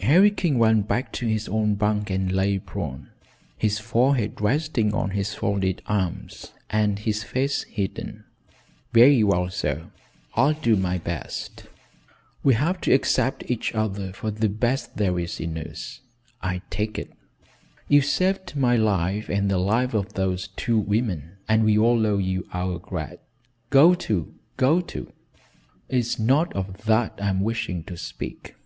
Harry 0.00 0.32
King 0.32 0.58
went 0.58 0.88
back 0.88 1.12
to 1.12 1.28
his 1.28 1.46
own 1.46 1.76
bunk 1.76 2.10
and 2.10 2.32
lay 2.32 2.58
prone, 2.58 3.10
his 3.56 3.78
forehead 3.78 4.40
resting 4.40 4.92
on 4.92 5.10
his 5.10 5.32
folded 5.32 5.80
arms 5.86 6.50
and 6.70 6.98
his 6.98 7.22
face 7.22 7.62
hidden. 7.62 8.24
"Very 8.92 9.22
well, 9.22 9.48
sir; 9.48 9.92
I'll 10.34 10.54
do 10.54 10.74
my 10.74 10.98
best. 10.98 11.68
We 12.42 12.54
have 12.54 12.80
to 12.80 12.92
accept 12.92 13.44
each 13.48 13.76
other 13.76 14.12
for 14.12 14.32
the 14.32 14.48
best 14.48 14.96
there 14.96 15.20
is 15.20 15.38
in 15.38 15.56
us, 15.56 16.00
I 16.42 16.62
take 16.68 16.98
it. 16.98 17.12
You've 17.86 18.06
saved 18.06 18.56
my 18.56 18.74
life 18.74 19.28
and 19.28 19.48
the 19.48 19.58
life 19.58 19.94
of 19.94 20.14
those 20.14 20.48
two 20.56 20.80
women, 20.80 21.36
and 21.48 21.62
we 21.62 21.78
all 21.78 22.04
owe 22.04 22.18
you 22.18 22.48
our 22.52 22.80
grat" 22.80 23.20
"Go 23.70 23.94
to, 23.94 24.34
go 24.56 24.80
to. 24.80 25.12
It's 25.88 26.18
not 26.18 26.52
of 26.54 26.86
that 26.86 27.16
I'm 27.22 27.38
wishing 27.40 27.84
to 27.84 27.96
speak. 27.96 28.56